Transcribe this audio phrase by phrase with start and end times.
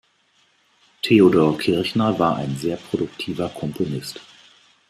[1.03, 4.19] Theodor Kirchner war ein sehr produktiver Komponist.